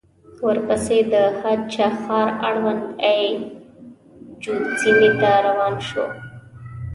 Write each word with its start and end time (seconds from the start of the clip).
ورپسې 0.45 0.97
د 1.13 1.15
هه 1.39 1.53
چه 1.73 1.85
ښار 2.01 2.27
اړوند 2.47 2.83
اي 3.09 3.25
جو 4.43 4.53
سيمې 4.81 5.09
ته 5.19 5.31
روان 5.47 5.73
شوو. 5.87 6.07